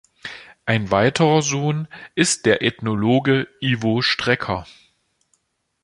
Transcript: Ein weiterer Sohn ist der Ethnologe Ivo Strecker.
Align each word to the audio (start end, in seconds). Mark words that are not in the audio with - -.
Ein 0.65 0.89
weiterer 0.89 1.43
Sohn 1.43 1.87
ist 2.15 2.47
der 2.47 2.63
Ethnologe 2.63 3.47
Ivo 3.59 4.01
Strecker. 4.01 4.65